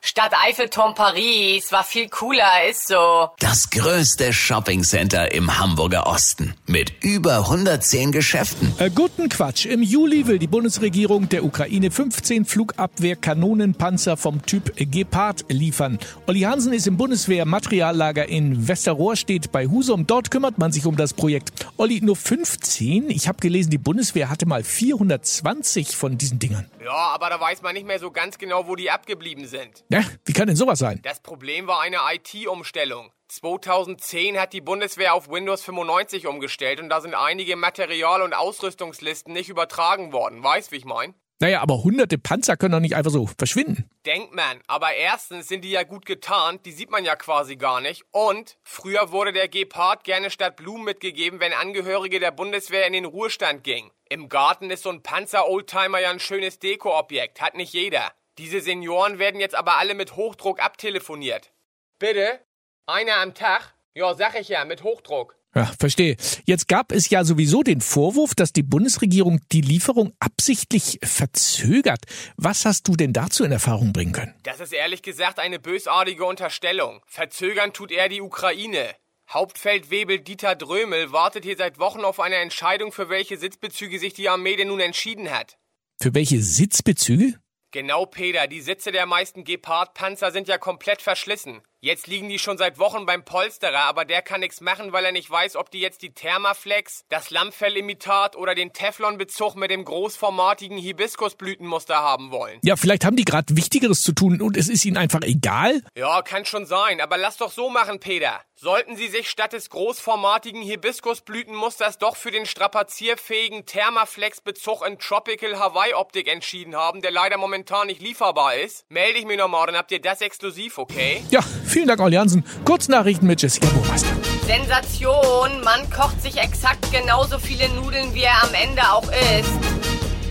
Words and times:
Stadt 0.00 0.32
Eiffelturm 0.46 0.94
Paris 0.94 1.72
war 1.72 1.82
viel 1.82 2.08
cooler, 2.08 2.68
ist 2.70 2.86
so. 2.86 3.28
Das 3.40 3.68
größte 3.70 4.32
Shoppingcenter 4.32 5.32
im 5.32 5.58
Hamburger 5.58 6.06
Osten 6.06 6.54
mit 6.66 6.92
über 7.02 7.38
110 7.38 8.12
Geschäften. 8.12 8.72
Äh, 8.78 8.90
guten 8.90 9.28
Quatsch. 9.28 9.66
Im 9.66 9.82
Juli 9.82 10.26
will 10.28 10.38
die 10.38 10.46
Bundesregierung 10.46 11.28
der 11.28 11.44
Ukraine 11.44 11.90
15 11.90 12.44
Flugabwehrkanonenpanzer 12.44 14.16
vom 14.16 14.40
Typ 14.46 14.72
Gepard 14.76 15.44
liefern. 15.48 15.98
Olli 16.26 16.40
Hansen 16.42 16.72
ist 16.72 16.86
im 16.86 16.96
Bundeswehr-Materiallager 16.96 18.28
in 18.28 18.68
Westerrohrstedt 18.68 19.50
bei 19.50 19.66
Husum. 19.66 20.06
Dort 20.06 20.30
kümmert 20.30 20.58
man 20.58 20.70
sich 20.70 20.86
um 20.86 20.96
das 20.96 21.12
Projekt. 21.12 21.52
Olli, 21.76 22.00
nur 22.00 22.16
15? 22.16 23.10
Ich 23.10 23.26
habe 23.26 23.38
gelesen, 23.40 23.70
die 23.70 23.78
Bundeswehr 23.78 24.30
hatte 24.30 24.46
mal 24.46 24.62
420 24.62 25.96
von 25.96 26.16
diesen 26.16 26.38
Dingern. 26.38 26.66
Ja, 26.88 26.94
aber 26.94 27.28
da 27.28 27.38
weiß 27.38 27.60
man 27.60 27.74
nicht 27.74 27.86
mehr 27.86 27.98
so 27.98 28.10
ganz 28.10 28.38
genau, 28.38 28.66
wo 28.66 28.74
die 28.74 28.90
abgeblieben 28.90 29.46
sind. 29.46 29.84
Ja, 29.90 30.02
wie 30.24 30.32
kann 30.32 30.46
denn 30.46 30.56
sowas 30.56 30.78
sein? 30.78 31.00
Das 31.02 31.20
Problem 31.20 31.66
war 31.66 31.82
eine 31.82 31.98
IT-Umstellung. 32.14 33.12
2010 33.28 34.40
hat 34.40 34.54
die 34.54 34.62
Bundeswehr 34.62 35.12
auf 35.12 35.28
Windows 35.28 35.62
95 35.64 36.26
umgestellt 36.26 36.80
und 36.80 36.88
da 36.88 37.02
sind 37.02 37.14
einige 37.14 37.56
Material- 37.56 38.22
und 38.22 38.32
Ausrüstungslisten 38.32 39.34
nicht 39.34 39.50
übertragen 39.50 40.12
worden. 40.12 40.42
Weißt, 40.42 40.72
wie 40.72 40.76
ich 40.76 40.86
mein? 40.86 41.12
Naja, 41.40 41.60
aber 41.60 41.84
hunderte 41.84 42.18
Panzer 42.18 42.56
können 42.56 42.72
doch 42.72 42.80
nicht 42.80 42.96
einfach 42.96 43.12
so 43.12 43.28
verschwinden. 43.38 43.88
Denkt 44.04 44.34
man, 44.34 44.60
aber 44.66 44.94
erstens 44.94 45.46
sind 45.46 45.62
die 45.62 45.70
ja 45.70 45.84
gut 45.84 46.04
getarnt, 46.04 46.66
die 46.66 46.72
sieht 46.72 46.90
man 46.90 47.04
ja 47.04 47.14
quasi 47.14 47.54
gar 47.54 47.80
nicht. 47.80 48.04
Und 48.10 48.58
früher 48.64 49.12
wurde 49.12 49.32
der 49.32 49.46
Gepard 49.48 50.02
gerne 50.02 50.30
statt 50.30 50.56
Blumen 50.56 50.84
mitgegeben, 50.84 51.38
wenn 51.38 51.52
Angehörige 51.52 52.18
der 52.18 52.32
Bundeswehr 52.32 52.88
in 52.88 52.92
den 52.92 53.04
Ruhestand 53.04 53.62
gingen. 53.62 53.92
Im 54.08 54.28
Garten 54.28 54.70
ist 54.70 54.82
so 54.82 54.90
ein 54.90 55.02
Panzer-Oldtimer 55.02 56.00
ja 56.00 56.10
ein 56.10 56.18
schönes 56.18 56.58
Dekoobjekt, 56.58 57.40
hat 57.40 57.54
nicht 57.54 57.72
jeder. 57.72 58.10
Diese 58.38 58.60
Senioren 58.60 59.20
werden 59.20 59.40
jetzt 59.40 59.54
aber 59.54 59.76
alle 59.76 59.94
mit 59.94 60.16
Hochdruck 60.16 60.60
abtelefoniert. 60.60 61.52
Bitte? 62.00 62.40
Einer 62.86 63.18
am 63.18 63.34
Tag? 63.34 63.74
Ja, 63.94 64.14
sag 64.14 64.34
ich 64.40 64.48
ja, 64.48 64.64
mit 64.64 64.82
Hochdruck. 64.82 65.36
Ja, 65.54 65.72
verstehe. 65.78 66.16
Jetzt 66.44 66.68
gab 66.68 66.92
es 66.92 67.08
ja 67.08 67.24
sowieso 67.24 67.62
den 67.62 67.80
Vorwurf, 67.80 68.34
dass 68.34 68.52
die 68.52 68.62
Bundesregierung 68.62 69.40
die 69.50 69.62
Lieferung 69.62 70.12
absichtlich 70.20 70.98
verzögert. 71.02 72.04
Was 72.36 72.64
hast 72.64 72.86
du 72.86 72.96
denn 72.96 73.12
dazu 73.12 73.44
in 73.44 73.52
Erfahrung 73.52 73.92
bringen 73.92 74.12
können? 74.12 74.34
Das 74.42 74.60
ist 74.60 74.72
ehrlich 74.72 75.02
gesagt 75.02 75.38
eine 75.38 75.58
bösartige 75.58 76.24
Unterstellung. 76.24 77.00
Verzögern 77.06 77.72
tut 77.72 77.90
eher 77.90 78.08
die 78.08 78.20
Ukraine. 78.20 78.94
Hauptfeldwebel 79.30 80.20
Dieter 80.20 80.54
Drömel 80.54 81.12
wartet 81.12 81.44
hier 81.44 81.56
seit 81.56 81.78
Wochen 81.78 82.00
auf 82.00 82.20
eine 82.20 82.36
Entscheidung, 82.36 82.92
für 82.92 83.08
welche 83.10 83.36
Sitzbezüge 83.36 83.98
sich 83.98 84.14
die 84.14 84.28
Armee 84.28 84.56
denn 84.56 84.68
nun 84.68 84.80
entschieden 84.80 85.30
hat. 85.30 85.58
Für 86.00 86.14
welche 86.14 86.40
Sitzbezüge? 86.40 87.34
Genau, 87.70 88.06
Peter, 88.06 88.46
die 88.46 88.62
Sitze 88.62 88.92
der 88.92 89.04
meisten 89.04 89.44
Gepard-Panzer 89.44 90.30
sind 90.30 90.48
ja 90.48 90.56
komplett 90.56 91.02
verschlissen. 91.02 91.60
Jetzt 91.80 92.08
liegen 92.08 92.28
die 92.28 92.40
schon 92.40 92.58
seit 92.58 92.80
Wochen 92.80 93.06
beim 93.06 93.24
Polsterer, 93.24 93.82
aber 93.82 94.04
der 94.04 94.20
kann 94.20 94.40
nichts 94.40 94.60
machen, 94.60 94.92
weil 94.92 95.04
er 95.04 95.12
nicht 95.12 95.30
weiß, 95.30 95.54
ob 95.54 95.70
die 95.70 95.78
jetzt 95.78 96.02
die 96.02 96.12
Thermaflex, 96.12 97.04
das 97.08 97.30
Lammfellimitat 97.30 98.34
oder 98.34 98.56
den 98.56 98.72
Teflonbezug 98.72 99.54
mit 99.54 99.70
dem 99.70 99.84
großformatigen 99.84 100.76
Hibiskusblütenmuster 100.76 101.94
haben 101.94 102.32
wollen. 102.32 102.58
Ja, 102.64 102.74
vielleicht 102.74 103.04
haben 103.04 103.14
die 103.14 103.24
gerade 103.24 103.56
Wichtigeres 103.56 104.02
zu 104.02 104.10
tun 104.10 104.42
und 104.42 104.56
es 104.56 104.68
ist 104.68 104.84
ihnen 104.84 104.96
einfach 104.96 105.22
egal. 105.22 105.84
Ja, 105.96 106.22
kann 106.22 106.44
schon 106.44 106.66
sein, 106.66 107.00
aber 107.00 107.16
lass 107.16 107.36
doch 107.36 107.52
so 107.52 107.70
machen, 107.70 108.00
Peter. 108.00 108.40
Sollten 108.60 108.96
Sie 108.96 109.06
sich 109.06 109.30
statt 109.30 109.52
des 109.52 109.70
großformatigen 109.70 110.62
Hibiskusblütenmusters 110.62 111.98
doch 111.98 112.16
für 112.16 112.32
den 112.32 112.44
strapazierfähigen 112.44 113.66
Thermaflex-Bezug 113.66 114.84
in 114.84 114.98
Tropical 114.98 115.60
Hawaii 115.60 115.94
Optik 115.94 116.26
entschieden 116.26 116.74
haben, 116.74 117.00
der 117.00 117.12
leider 117.12 117.36
momentan 117.36 117.86
nicht 117.86 118.02
lieferbar 118.02 118.56
ist, 118.56 118.84
melde 118.90 119.20
ich 119.20 119.26
mich 119.26 119.38
nochmal, 119.38 119.66
dann 119.66 119.76
habt 119.76 119.92
ihr 119.92 120.00
das 120.00 120.22
exklusiv, 120.22 120.78
okay? 120.78 121.22
Ja, 121.30 121.38
vielen 121.68 121.88
Dank, 121.88 122.00
Olli 122.00 122.16
Hansen. 122.16 122.44
Kurznachrichten 122.64 123.26
mit 123.26 123.42
Jessica 123.42 123.68
Burmeister. 123.68 124.08
Sensation, 124.46 125.62
man 125.64 125.88
kocht 125.90 126.22
sich 126.22 126.36
exakt 126.38 126.90
genauso 126.92 127.38
viele 127.38 127.68
Nudeln, 127.70 128.14
wie 128.14 128.22
er 128.22 128.42
am 128.42 128.54
Ende 128.54 128.82
auch 128.90 129.08
isst. 129.08 129.50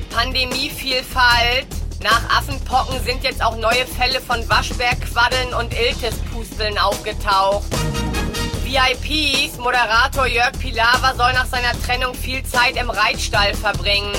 Pandemievielfalt. 0.10 1.68
Nach 2.04 2.38
Affenpocken 2.38 3.04
sind 3.04 3.24
jetzt 3.24 3.44
auch 3.44 3.58
neue 3.58 3.86
Fälle 3.86 4.22
von 4.22 4.48
Waschbärquaddeln 4.48 5.54
und 5.54 5.74
Iltispusteln 5.74 6.78
aufgetaucht. 6.78 7.66
VIPs, 8.64 9.58
Moderator 9.58 10.28
Jörg 10.28 10.52
Pilawa 10.60 11.14
soll 11.16 11.34
nach 11.34 11.46
seiner 11.46 11.72
Trennung 11.84 12.14
viel 12.14 12.44
Zeit 12.44 12.76
im 12.76 12.90
Reitstall 12.90 13.54
verbringen. 13.54 14.14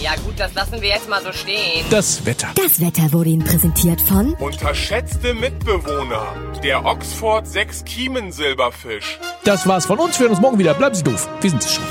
Ja 0.00 0.14
gut, 0.24 0.34
das 0.38 0.54
lassen 0.54 0.80
wir 0.80 0.88
jetzt 0.88 1.08
mal 1.10 1.22
so 1.22 1.30
stehen. 1.30 1.84
Das 1.90 2.24
Wetter. 2.24 2.48
Das 2.54 2.80
Wetter 2.80 3.12
wurde 3.12 3.30
Ihnen 3.30 3.44
präsentiert 3.44 4.00
von 4.00 4.32
Unterschätzte 4.34 5.34
Mitbewohner. 5.34 6.26
Der 6.62 6.86
Oxford 6.86 7.46
6 7.46 7.84
Kiemen 7.84 8.32
Silberfisch. 8.32 9.18
Das 9.44 9.66
war's 9.66 9.84
von 9.84 9.98
uns. 9.98 10.18
Wir 10.18 10.24
hören 10.24 10.32
uns 10.32 10.40
morgen 10.40 10.58
wieder. 10.58 10.72
Bleiben 10.72 10.94
Sie 10.94 11.02
doof. 11.02 11.28
Wir 11.42 11.50
sind 11.50 11.62
es 11.62 11.74
schon. 11.74 11.84